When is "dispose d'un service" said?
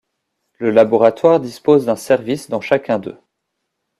1.39-2.49